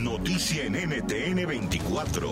Noticia 0.00 0.64
en 0.64 0.72
NTN 0.72 1.46
24. 1.46 2.30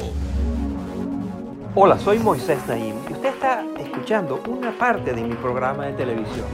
Hola, 1.75 1.99
soy 1.99 2.19
Moisés 2.19 2.59
Naim 2.67 2.97
y 3.09 3.13
usted 3.13 3.29
está 3.29 3.65
escuchando 3.79 4.43
una 4.49 4.77
parte 4.77 5.13
de 5.13 5.23
mi 5.23 5.35
programa 5.35 5.87
de 5.87 5.93
televisión. 5.93 6.47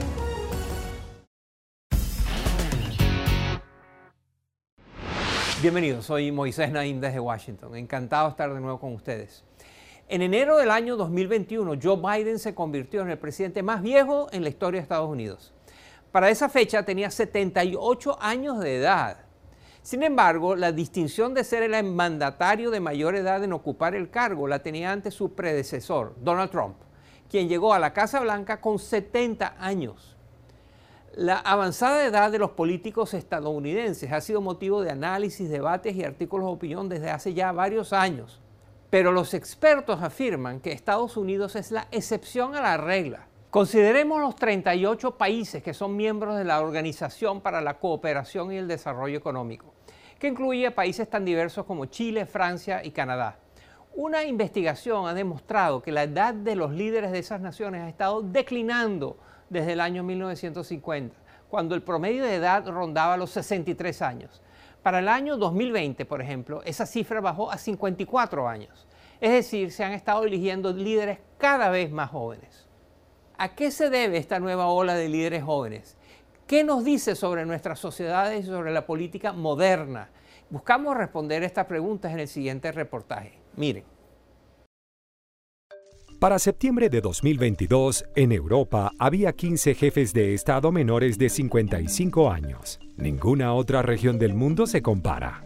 Bienvenidos, 5.61 6.05
soy 6.05 6.31
Moisés 6.31 6.71
Naim 6.71 6.99
desde 6.99 7.19
Washington. 7.19 7.75
Encantado 7.77 8.25
de 8.25 8.31
estar 8.31 8.53
de 8.53 8.59
nuevo 8.59 8.79
con 8.79 8.93
ustedes. 8.93 9.43
En 10.09 10.21
enero 10.21 10.57
del 10.57 10.69
año 10.69 10.97
2021, 10.97 11.79
Joe 11.81 11.97
Biden 11.97 12.39
se 12.39 12.53
convirtió 12.53 13.01
en 13.01 13.09
el 13.09 13.17
presidente 13.17 13.63
más 13.63 13.81
viejo 13.81 14.27
en 14.31 14.43
la 14.43 14.49
historia 14.49 14.79
de 14.79 14.83
Estados 14.83 15.09
Unidos. 15.09 15.53
Para 16.11 16.29
esa 16.29 16.49
fecha 16.49 16.83
tenía 16.83 17.09
78 17.09 18.17
años 18.21 18.59
de 18.59 18.77
edad. 18.77 19.24
Sin 19.85 20.01
embargo, 20.01 20.55
la 20.55 20.71
distinción 20.71 21.35
de 21.35 21.43
ser 21.43 21.61
el 21.61 21.83
mandatario 21.83 22.71
de 22.71 22.79
mayor 22.79 23.15
edad 23.15 23.43
en 23.43 23.53
ocupar 23.53 23.93
el 23.93 24.09
cargo 24.09 24.47
la 24.47 24.63
tenía 24.63 24.91
antes 24.91 25.13
su 25.13 25.35
predecesor, 25.35 26.15
Donald 26.21 26.49
Trump, 26.49 26.75
quien 27.29 27.47
llegó 27.47 27.71
a 27.71 27.77
la 27.77 27.93
Casa 27.93 28.19
Blanca 28.19 28.59
con 28.59 28.79
70 28.79 29.57
años. 29.59 30.17
La 31.13 31.37
avanzada 31.37 32.03
edad 32.03 32.31
de 32.31 32.39
los 32.39 32.49
políticos 32.49 33.13
estadounidenses 33.13 34.11
ha 34.11 34.21
sido 34.21 34.41
motivo 34.41 34.81
de 34.81 34.89
análisis, 34.89 35.51
debates 35.51 35.95
y 35.95 36.03
artículos 36.03 36.47
de 36.47 36.53
opinión 36.53 36.89
desde 36.89 37.11
hace 37.11 37.35
ya 37.35 37.51
varios 37.51 37.93
años. 37.93 38.41
Pero 38.89 39.11
los 39.11 39.35
expertos 39.35 40.01
afirman 40.01 40.61
que 40.61 40.71
Estados 40.71 41.15
Unidos 41.15 41.55
es 41.55 41.69
la 41.69 41.87
excepción 41.91 42.55
a 42.55 42.61
la 42.61 42.77
regla. 42.77 43.27
Consideremos 43.55 44.19
los 44.19 44.35
38 44.35 45.17
países 45.17 45.63
que 45.63 45.73
son 45.73 45.95
miembros 45.95 46.35
de 46.35 46.43
la 46.43 46.59
Organización 46.59 47.39
para 47.39 47.61
la 47.61 47.79
Cooperación 47.79 48.51
y 48.51 48.57
el 48.57 48.67
Desarrollo 48.67 49.17
Económico, 49.17 49.73
que 50.19 50.27
incluye 50.27 50.71
países 50.71 51.09
tan 51.09 51.23
diversos 51.23 51.63
como 51.63 51.85
Chile, 51.85 52.25
Francia 52.25 52.83
y 52.83 52.91
Canadá. 52.91 53.39
Una 53.95 54.25
investigación 54.25 55.07
ha 55.07 55.13
demostrado 55.13 55.81
que 55.81 55.93
la 55.93 56.03
edad 56.03 56.33
de 56.33 56.57
los 56.57 56.73
líderes 56.73 57.13
de 57.13 57.19
esas 57.19 57.39
naciones 57.39 57.83
ha 57.83 57.87
estado 57.87 58.21
declinando 58.21 59.15
desde 59.49 59.71
el 59.71 59.79
año 59.79 60.03
1950, 60.03 61.15
cuando 61.47 61.75
el 61.75 61.81
promedio 61.81 62.25
de 62.25 62.35
edad 62.35 62.67
rondaba 62.67 63.15
los 63.15 63.29
63 63.29 64.01
años. 64.01 64.41
Para 64.83 64.99
el 64.99 65.07
año 65.07 65.37
2020, 65.37 66.03
por 66.03 66.21
ejemplo, 66.21 66.61
esa 66.65 66.85
cifra 66.85 67.21
bajó 67.21 67.49
a 67.49 67.57
54 67.57 68.49
años. 68.49 68.85
Es 69.21 69.31
decir, 69.31 69.71
se 69.71 69.85
han 69.85 69.93
estado 69.93 70.25
eligiendo 70.25 70.73
líderes 70.73 71.19
cada 71.37 71.69
vez 71.69 71.89
más 71.89 72.09
jóvenes. 72.09 72.65
¿A 73.37 73.55
qué 73.55 73.71
se 73.71 73.89
debe 73.89 74.17
esta 74.17 74.39
nueva 74.39 74.67
ola 74.67 74.95
de 74.95 75.09
líderes 75.09 75.43
jóvenes? 75.43 75.97
¿Qué 76.47 76.63
nos 76.63 76.85
dice 76.85 77.15
sobre 77.15 77.45
nuestras 77.45 77.79
sociedades 77.79 78.45
y 78.45 78.47
sobre 78.47 78.71
la 78.71 78.85
política 78.85 79.33
moderna? 79.33 80.09
Buscamos 80.49 80.95
responder 80.95 81.43
estas 81.43 81.65
preguntas 81.65 82.13
en 82.13 82.19
el 82.19 82.27
siguiente 82.27 82.71
reportaje. 82.71 83.33
Miren. 83.55 83.83
Para 86.19 86.39
septiembre 86.39 86.89
de 86.89 87.01
2022, 87.01 88.05
en 88.15 88.31
Europa 88.31 88.91
había 88.99 89.33
15 89.33 89.75
jefes 89.75 90.13
de 90.13 90.33
Estado 90.33 90.71
menores 90.71 91.17
de 91.17 91.29
55 91.29 92.31
años. 92.31 92.79
Ninguna 92.95 93.53
otra 93.53 93.81
región 93.81 94.17
del 94.17 94.33
mundo 94.33 94.65
se 94.65 94.81
compara. 94.81 95.43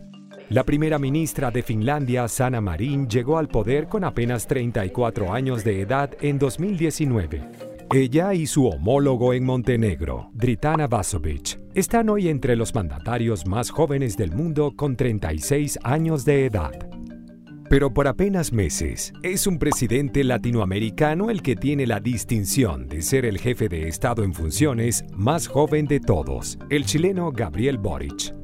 La 0.49 0.63
primera 0.63 0.99
ministra 0.99 1.49
de 1.49 1.63
Finlandia, 1.63 2.27
Sanna 2.27 2.61
Marin, 2.61 3.07
llegó 3.07 3.37
al 3.37 3.47
poder 3.47 3.87
con 3.87 4.03
apenas 4.03 4.47
34 4.47 5.33
años 5.33 5.63
de 5.63 5.81
edad 5.81 6.11
en 6.21 6.37
2019. 6.37 7.68
Ella 7.91 8.35
y 8.35 8.45
su 8.45 8.67
homólogo 8.67 9.33
en 9.33 9.43
Montenegro, 9.43 10.29
Dritana 10.33 10.85
Vasovic, 10.85 11.59
están 11.73 12.09
hoy 12.09 12.29
entre 12.29 12.55
los 12.55 12.75
mandatarios 12.75 13.47
más 13.47 13.71
jóvenes 13.71 14.15
del 14.15 14.31
mundo 14.31 14.73
con 14.75 14.95
36 14.95 15.79
años 15.83 16.23
de 16.23 16.45
edad. 16.45 16.71
Pero 17.67 17.91
por 17.91 18.07
apenas 18.07 18.53
meses, 18.53 19.11
es 19.23 19.47
un 19.47 19.57
presidente 19.57 20.23
latinoamericano 20.23 21.31
el 21.31 21.41
que 21.41 21.55
tiene 21.55 21.87
la 21.87 21.99
distinción 21.99 22.87
de 22.87 23.01
ser 23.01 23.25
el 23.25 23.39
jefe 23.39 23.69
de 23.69 23.87
Estado 23.87 24.23
en 24.23 24.35
funciones 24.35 25.03
más 25.11 25.47
joven 25.47 25.87
de 25.87 25.99
todos, 25.99 26.59
el 26.69 26.85
chileno 26.85 27.31
Gabriel 27.31 27.79
Boric. 27.79 28.38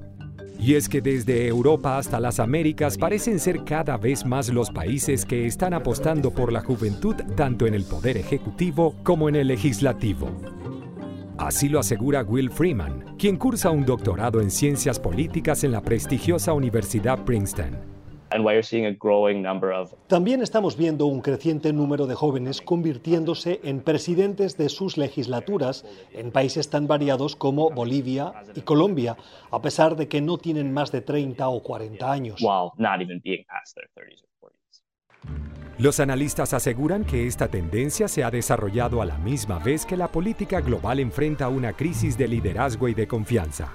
Y 0.60 0.76
es 0.76 0.90
que 0.90 1.02
desde 1.02 1.48
Europa 1.48 1.98
hasta 1.98 2.20
las 2.20 2.40
Américas 2.40 2.98
parecen 2.98 3.40
ser 3.40 3.64
cada 3.64 3.98
vez 3.98 4.26
más 4.26 4.50
los 4.50 4.72
países 4.72 5.26
que 5.26 5.46
están 5.46 5.74
apostando 5.74 6.32
por 6.32 6.52
la 6.52 6.62
juventud 6.62 7.16
tanto 7.36 7.68
en 7.68 7.74
el 7.74 7.84
poder 7.84 8.18
ejecutivo 8.18 8.96
como 9.04 9.30
en 9.30 9.36
el 9.36 9.48
legislativo. 9.48 10.30
Así 11.38 11.68
lo 11.68 11.80
asegura 11.80 12.24
Will 12.24 12.50
Freeman, 12.50 13.16
quien 13.18 13.38
cursa 13.38 13.70
un 13.70 13.86
doctorado 13.86 14.42
en 14.42 14.50
ciencias 14.50 15.00
políticas 15.00 15.64
en 15.64 15.72
la 15.74 15.82
prestigiosa 15.82 16.54
Universidad 16.54 17.24
Princeton. 17.26 17.95
También 20.08 20.42
estamos 20.42 20.78
viendo 20.78 21.06
un 21.06 21.22
creciente 21.22 21.72
número 21.74 22.08
de 22.08 22.16
jóvenes 22.16 22.62
convirtiéndose 22.62 23.60
en 23.64 23.82
presidentes 23.82 24.58
de 24.58 24.70
sus 24.70 24.98
legislaturas 24.98 25.86
en 26.14 26.32
países 26.32 26.70
tan 26.70 26.88
variados 26.88 27.36
como 27.36 27.70
Bolivia 27.70 28.34
y 28.56 28.62
Colombia, 28.62 29.16
a 29.52 29.62
pesar 29.62 29.96
de 29.96 30.08
que 30.08 30.22
no 30.22 30.38
tienen 30.38 30.74
más 30.74 30.92
de 30.92 31.02
30 31.02 31.48
o 31.48 31.62
40 31.62 32.12
años. 32.12 32.42
Los 35.78 36.00
analistas 36.00 36.54
aseguran 36.54 37.04
que 37.04 37.28
esta 37.28 37.50
tendencia 37.50 38.08
se 38.08 38.24
ha 38.24 38.32
desarrollado 38.32 39.02
a 39.02 39.06
la 39.06 39.18
misma 39.18 39.60
vez 39.60 39.86
que 39.86 39.98
la 39.98 40.08
política 40.08 40.62
global 40.62 41.02
enfrenta 41.02 41.50
una 41.50 41.74
crisis 41.74 42.18
de 42.18 42.30
liderazgo 42.30 42.88
y 42.88 42.94
de 42.94 43.08
confianza. 43.08 43.74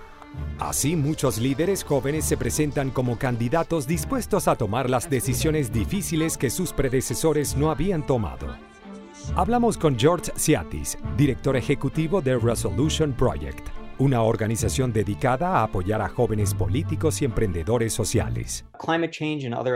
Así 0.59 0.95
muchos 0.95 1.39
líderes 1.39 1.83
jóvenes 1.83 2.25
se 2.25 2.37
presentan 2.37 2.91
como 2.91 3.19
candidatos 3.19 3.87
dispuestos 3.87 4.47
a 4.47 4.57
tomar 4.57 4.91
las 4.91 5.09
decisiones 5.09 5.73
difíciles 5.73 6.37
que 6.37 6.51
sus 6.51 6.73
predecesores 6.73 7.57
no 7.57 7.71
habían 7.71 8.07
tomado. 8.07 8.55
Hablamos 9.37 9.79
con 9.79 9.99
George 9.99 10.33
Ciatis, 10.37 10.99
director 11.17 11.57
ejecutivo 11.57 12.21
de 12.21 12.37
Resolution 12.37 13.13
Project 13.13 13.80
una 14.01 14.23
organización 14.23 14.95
dedicada 14.95 15.59
a 15.59 15.63
apoyar 15.63 16.01
a 16.01 16.09
jóvenes 16.09 16.55
políticos 16.55 17.21
y 17.21 17.27
emprendedores 17.27 17.93
sociales. 17.93 18.65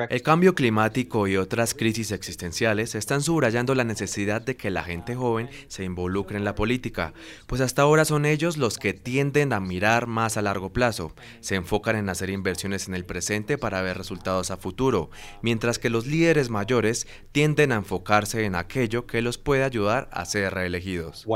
El 0.08 0.22
cambio 0.22 0.54
climático 0.54 1.28
y 1.28 1.36
otras 1.36 1.74
crisis 1.74 2.10
existenciales 2.10 2.94
están 2.94 3.20
subrayando 3.20 3.74
la 3.74 3.84
necesidad 3.84 4.40
de 4.40 4.56
que 4.56 4.70
la 4.70 4.82
gente 4.82 5.14
joven 5.14 5.50
se 5.68 5.84
involucre 5.84 6.38
en 6.38 6.44
la 6.44 6.54
política, 6.54 7.12
pues 7.46 7.60
hasta 7.60 7.82
ahora 7.82 8.06
son 8.06 8.24
ellos 8.24 8.56
los 8.56 8.78
que 8.78 8.94
tienden 8.94 9.52
a 9.52 9.60
mirar 9.60 10.06
más 10.06 10.38
a 10.38 10.42
largo 10.42 10.72
plazo, 10.72 11.12
se 11.40 11.56
enfocan 11.56 11.96
en 11.96 12.08
hacer 12.08 12.30
inversiones 12.30 12.88
en 12.88 12.94
el 12.94 13.04
presente 13.04 13.58
para 13.58 13.82
ver 13.82 13.98
resultados 13.98 14.50
a 14.50 14.56
futuro, 14.56 15.10
mientras 15.42 15.78
que 15.78 15.90
los 15.90 16.06
líderes 16.06 16.48
mayores 16.48 17.06
tienden 17.32 17.72
a 17.72 17.76
enfocarse 17.76 18.46
en 18.46 18.54
aquello 18.54 19.06
que 19.06 19.20
los 19.20 19.36
puede 19.36 19.64
ayudar 19.64 20.08
a 20.12 20.24
ser 20.24 20.54
reelegidos. 20.54 21.26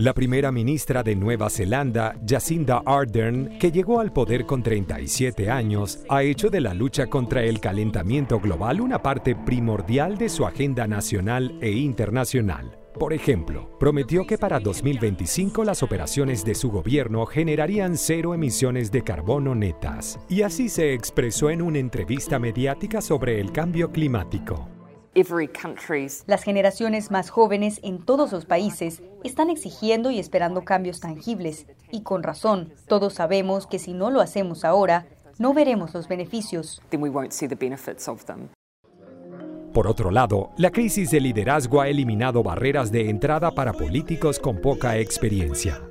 La 0.00 0.14
primera 0.14 0.50
ministra 0.50 1.02
de 1.02 1.14
Nueva 1.14 1.50
Zelanda, 1.50 2.18
Jacinda 2.26 2.82
Ardern, 2.86 3.58
que 3.58 3.70
llegó 3.70 4.00
al 4.00 4.14
poder 4.14 4.46
con 4.46 4.62
37 4.62 5.50
años, 5.50 5.98
ha 6.08 6.22
hecho 6.22 6.48
de 6.48 6.62
la 6.62 6.72
lucha 6.72 7.08
contra 7.08 7.42
el 7.42 7.60
calentamiento 7.60 8.40
global 8.40 8.80
una 8.80 9.02
parte 9.02 9.36
primordial 9.36 10.16
de 10.16 10.30
su 10.30 10.46
agenda 10.46 10.86
nacional 10.86 11.58
e 11.60 11.72
internacional. 11.72 12.78
Por 12.98 13.12
ejemplo, 13.12 13.76
prometió 13.78 14.26
que 14.26 14.38
para 14.38 14.58
2025 14.58 15.64
las 15.64 15.82
operaciones 15.82 16.46
de 16.46 16.54
su 16.54 16.70
gobierno 16.70 17.26
generarían 17.26 17.98
cero 17.98 18.32
emisiones 18.32 18.90
de 18.90 19.04
carbono 19.04 19.54
netas. 19.54 20.18
Y 20.30 20.40
así 20.40 20.70
se 20.70 20.94
expresó 20.94 21.50
en 21.50 21.60
una 21.60 21.78
entrevista 21.78 22.38
mediática 22.38 23.02
sobre 23.02 23.38
el 23.38 23.52
cambio 23.52 23.92
climático. 23.92 24.79
Las 26.26 26.42
generaciones 26.44 27.10
más 27.10 27.30
jóvenes 27.30 27.80
en 27.82 27.98
todos 28.04 28.32
los 28.32 28.44
países 28.44 29.02
están 29.24 29.50
exigiendo 29.50 30.10
y 30.10 30.18
esperando 30.18 30.64
cambios 30.64 31.00
tangibles. 31.00 31.66
Y 31.90 32.02
con 32.02 32.22
razón, 32.22 32.72
todos 32.86 33.14
sabemos 33.14 33.66
que 33.66 33.78
si 33.78 33.92
no 33.92 34.10
lo 34.10 34.20
hacemos 34.20 34.64
ahora, 34.64 35.06
no 35.38 35.52
veremos 35.52 35.94
los 35.94 36.06
beneficios. 36.06 36.80
Por 39.72 39.86
otro 39.86 40.10
lado, 40.10 40.50
la 40.56 40.70
crisis 40.70 41.10
de 41.10 41.20
liderazgo 41.20 41.80
ha 41.80 41.88
eliminado 41.88 42.42
barreras 42.42 42.90
de 42.90 43.08
entrada 43.08 43.50
para 43.52 43.72
políticos 43.72 44.38
con 44.38 44.60
poca 44.60 44.98
experiencia. 44.98 45.89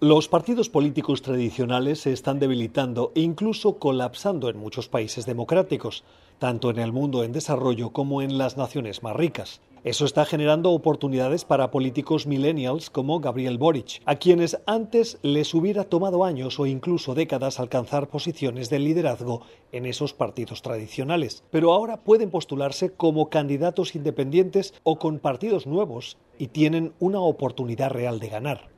Los 0.00 0.28
partidos 0.28 0.70
políticos 0.70 1.20
tradicionales 1.20 2.00
se 2.00 2.12
están 2.14 2.38
debilitando 2.38 3.12
e 3.14 3.20
incluso 3.20 3.78
colapsando 3.78 4.48
en 4.48 4.56
muchos 4.56 4.88
países 4.88 5.26
democráticos, 5.26 6.02
tanto 6.38 6.70
en 6.70 6.78
el 6.78 6.90
mundo 6.90 7.24
en 7.24 7.32
desarrollo 7.32 7.90
como 7.90 8.22
en 8.22 8.38
las 8.38 8.56
naciones 8.56 9.02
más 9.02 9.14
ricas. 9.14 9.60
Eso 9.84 10.06
está 10.06 10.24
generando 10.24 10.70
oportunidades 10.70 11.44
para 11.44 11.70
políticos 11.70 12.26
millennials 12.26 12.88
como 12.88 13.20
Gabriel 13.20 13.58
Boric, 13.58 14.00
a 14.06 14.16
quienes 14.16 14.58
antes 14.64 15.18
les 15.20 15.52
hubiera 15.52 15.84
tomado 15.84 16.24
años 16.24 16.58
o 16.58 16.64
incluso 16.64 17.14
décadas 17.14 17.60
alcanzar 17.60 18.08
posiciones 18.08 18.70
de 18.70 18.78
liderazgo 18.78 19.42
en 19.72 19.84
esos 19.84 20.14
partidos 20.14 20.62
tradicionales. 20.62 21.44
Pero 21.50 21.74
ahora 21.74 21.98
pueden 21.98 22.30
postularse 22.30 22.94
como 22.94 23.28
candidatos 23.28 23.94
independientes 23.94 24.72
o 24.84 24.98
con 24.98 25.18
partidos 25.18 25.66
nuevos 25.66 26.16
y 26.38 26.46
tienen 26.46 26.94
una 26.98 27.20
oportunidad 27.20 27.90
real 27.90 28.20
de 28.20 28.28
ganar. 28.30 28.70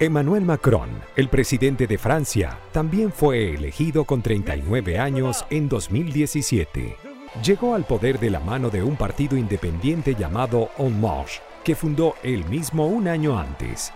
Emmanuel 0.00 0.42
Macron, 0.42 0.88
el 1.16 1.28
presidente 1.28 1.86
de 1.86 1.98
Francia, 1.98 2.58
también 2.72 3.12
fue 3.12 3.54
elegido 3.54 4.06
con 4.06 4.22
39 4.22 4.98
años 4.98 5.44
en 5.50 5.68
2017 5.68 7.11
llegó 7.40 7.74
al 7.74 7.84
poder 7.84 8.18
de 8.18 8.30
la 8.30 8.40
mano 8.40 8.68
de 8.68 8.82
un 8.82 8.96
partido 8.96 9.36
independiente 9.36 10.14
llamado 10.14 10.70
En 10.78 11.00
Marche, 11.00 11.40
que 11.64 11.74
fundó 11.74 12.14
él 12.22 12.44
mismo 12.44 12.86
un 12.86 13.08
año 13.08 13.38
antes. 13.38 13.92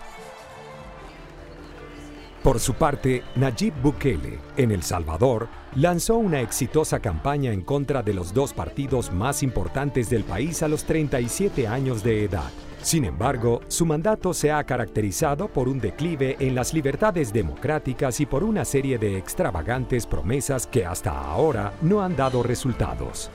Por 2.42 2.60
su 2.60 2.74
parte, 2.74 3.24
Nayib 3.34 3.74
Bukele, 3.82 4.38
en 4.56 4.70
El 4.70 4.84
Salvador, 4.84 5.48
lanzó 5.74 6.16
una 6.16 6.40
exitosa 6.40 7.00
campaña 7.00 7.52
en 7.52 7.60
contra 7.60 8.02
de 8.02 8.14
los 8.14 8.32
dos 8.32 8.52
partidos 8.52 9.12
más 9.12 9.42
importantes 9.42 10.08
del 10.08 10.22
país 10.22 10.62
a 10.62 10.68
los 10.68 10.84
37 10.84 11.66
años 11.66 12.04
de 12.04 12.24
edad. 12.24 12.50
Sin 12.82 13.04
embargo, 13.04 13.62
su 13.68 13.84
mandato 13.84 14.32
se 14.32 14.52
ha 14.52 14.62
caracterizado 14.64 15.48
por 15.48 15.68
un 15.68 15.80
declive 15.80 16.36
en 16.38 16.54
las 16.54 16.72
libertades 16.72 17.32
democráticas 17.32 18.20
y 18.20 18.26
por 18.26 18.44
una 18.44 18.64
serie 18.64 18.98
de 18.98 19.16
extravagantes 19.16 20.06
promesas 20.06 20.66
que 20.66 20.86
hasta 20.86 21.10
ahora 21.10 21.72
no 21.82 22.02
han 22.02 22.16
dado 22.16 22.42
resultados. 22.42 23.30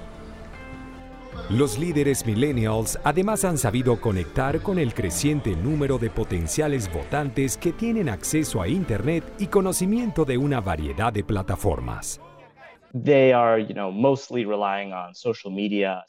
Los 1.50 1.78
líderes 1.78 2.26
millennials 2.26 2.98
además 3.04 3.44
han 3.44 3.58
sabido 3.58 4.00
conectar 4.00 4.62
con 4.62 4.80
el 4.80 4.94
creciente 4.94 5.54
número 5.56 5.98
de 5.98 6.10
potenciales 6.10 6.92
votantes 6.94 7.58
que 7.58 7.74
tienen 7.74 8.08
acceso 8.08 8.62
a 8.62 8.70
Internet 8.70 9.26
y 9.38 9.48
conocimiento 9.48 10.24
de 10.24 10.38
una 10.38 10.62
variedad 10.62 11.12
de 11.12 11.26
plataformas. 11.26 12.22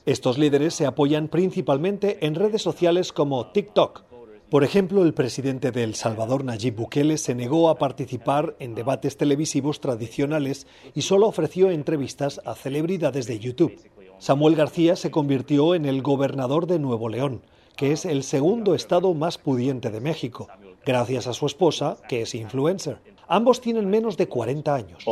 Estos 0.04 0.38
líderes 0.38 0.74
se 0.74 0.86
apoyan 0.86 1.28
principalmente 1.28 2.24
en 2.26 2.34
redes 2.34 2.62
sociales 2.62 3.12
como 3.12 3.46
TikTok. 3.52 4.04
Por 4.50 4.64
ejemplo, 4.64 5.02
el 5.02 5.14
presidente 5.14 5.70
de 5.70 5.82
El 5.82 5.94
Salvador, 5.94 6.44
Nayib 6.44 6.76
Bukele, 6.76 7.16
se 7.16 7.34
negó 7.34 7.70
a 7.70 7.78
participar 7.78 8.54
en 8.58 8.74
debates 8.74 9.16
televisivos 9.16 9.80
tradicionales 9.80 10.66
y 10.94 11.02
solo 11.02 11.26
ofreció 11.26 11.70
entrevistas 11.70 12.40
a 12.44 12.54
celebridades 12.54 13.26
de 13.26 13.38
YouTube. 13.38 13.78
Samuel 14.18 14.54
García 14.54 14.94
se 14.94 15.10
convirtió 15.10 15.74
en 15.74 15.86
el 15.86 16.02
gobernador 16.02 16.66
de 16.66 16.78
Nuevo 16.78 17.08
León, 17.08 17.42
que 17.76 17.92
es 17.92 18.04
el 18.04 18.22
segundo 18.22 18.74
estado 18.74 19.14
más 19.14 19.38
pudiente 19.38 19.90
de 19.90 20.00
México, 20.00 20.48
gracias 20.84 21.26
a 21.26 21.32
su 21.32 21.46
esposa, 21.46 21.96
que 22.08 22.22
es 22.22 22.34
influencer. 22.34 22.98
Ambos 23.28 23.60
tienen 23.60 23.88
menos 23.88 24.16
de 24.16 24.28
40 24.28 24.74
años. 24.74 25.04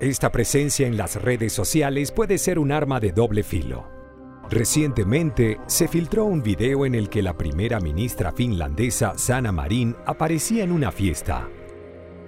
Esta 0.00 0.32
presencia 0.32 0.86
en 0.86 0.96
las 0.96 1.20
redes 1.20 1.52
sociales 1.52 2.10
puede 2.10 2.38
ser 2.38 2.58
un 2.58 2.72
arma 2.72 3.00
de 3.00 3.12
doble 3.12 3.42
filo. 3.42 3.86
Recientemente 4.48 5.58
se 5.66 5.86
filtró 5.86 6.24
un 6.24 6.42
video 6.42 6.86
en 6.86 6.94
el 6.94 7.08
que 7.08 7.22
la 7.22 7.36
primera 7.36 7.78
ministra 7.78 8.32
finlandesa 8.32 9.16
Sanna 9.16 9.52
Marin 9.52 9.94
aparecía 10.06 10.64
en 10.64 10.72
una 10.72 10.90
fiesta 10.90 11.48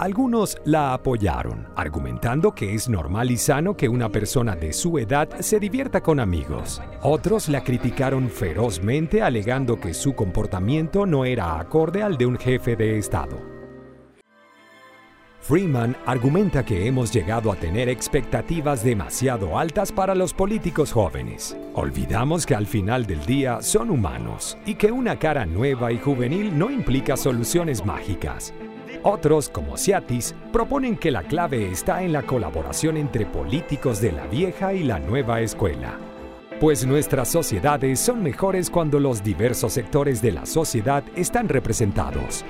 algunos 0.03 0.59
la 0.65 0.95
apoyaron, 0.95 1.69
argumentando 1.77 2.53
que 2.57 2.75
es 2.75 2.89
normal 2.89 3.31
y 3.31 3.37
sano 3.37 3.77
que 3.77 3.89
una 3.89 4.09
persona 4.09 4.57
de 4.57 4.73
su 4.73 4.99
edad 4.99 5.29
se 5.39 5.61
divierta 5.61 6.03
con 6.03 6.19
amigos. 6.19 6.83
Otros 7.03 7.49
la 7.49 7.63
criticaron 7.63 8.29
ferozmente 8.29 9.23
alegando 9.23 9.79
que 9.79 9.95
su 9.95 10.15
comportamiento 10.15 11.07
no 11.07 11.25
era 11.25 11.61
acorde 11.61 12.03
al 12.03 12.17
de 12.17 12.27
un 12.27 12.37
jefe 12.37 12.75
de 12.75 12.99
Estado. 12.99 13.39
Freeman 15.39 15.97
argumenta 16.05 16.65
que 16.65 16.87
hemos 16.87 17.13
llegado 17.13 17.53
a 17.53 17.57
tener 17.57 17.89
expectativas 17.89 18.83
demasiado 18.83 19.57
altas 19.57 19.93
para 19.93 20.17
los 20.17 20.35
políticos 20.35 20.93
jóvenes. 20.93 21.57
Olvidamos 21.75 22.45
que 22.45 22.57
al 22.57 22.67
final 22.67 23.07
del 23.07 23.25
día 23.25 23.63
son 23.63 23.91
humanos 23.91 24.59
y 24.67 24.75
que 24.75 24.91
una 24.91 25.19
cara 25.21 25.47
nueva 25.47 25.93
y 25.93 25.99
juvenil 25.99 26.59
no 26.59 26.71
implica 26.71 27.17
soluciones 27.17 27.85
mágicas. 27.85 28.53
Otros, 29.05 29.49
como 29.49 29.77
Ciatis, 29.77 30.33
proponen 30.53 30.97
que 30.97 31.11
la 31.11 31.25
clave 31.25 31.69
está 31.73 32.05
en 32.05 32.13
la 32.13 32.23
colaboración 32.23 32.97
entre 32.97 33.27
políticos 33.27 34.01
de 34.01 34.13
la 34.13 34.29
vieja 34.29 34.75
y 34.75 34.85
la 34.85 35.01
nueva 35.01 35.41
escuela. 35.41 35.99
Pues 36.61 36.87
nuestras 36.87 37.27
sociedades 37.27 37.99
son 37.99 38.23
mejores 38.23 38.71
cuando 38.71 39.01
los 39.01 39.25
diversos 39.25 39.73
sectores 39.73 40.23
de 40.23 40.31
la 40.31 40.47
sociedad 40.47 41.03
están 41.17 41.49
representados. 41.49 42.45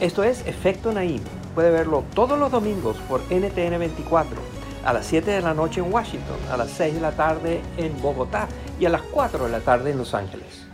Esto 0.00 0.24
es 0.24 0.46
Efecto 0.46 0.92
Naim. 0.92 1.20
Puede 1.54 1.70
verlo 1.70 2.04
todos 2.14 2.38
los 2.38 2.50
domingos 2.50 2.96
por 3.06 3.20
NTN 3.30 3.78
24, 3.78 4.40
a 4.82 4.94
las 4.94 5.04
7 5.04 5.30
de 5.30 5.42
la 5.42 5.52
noche 5.52 5.80
en 5.80 5.92
Washington, 5.92 6.38
a 6.50 6.56
las 6.56 6.70
6 6.70 6.94
de 6.94 7.00
la 7.02 7.12
tarde 7.12 7.60
en 7.76 8.00
Bogotá 8.00 8.48
y 8.80 8.86
a 8.86 8.88
las 8.88 9.02
4 9.02 9.44
de 9.44 9.50
la 9.50 9.60
tarde 9.60 9.90
en 9.90 9.98
Los 9.98 10.14
Ángeles. 10.14 10.73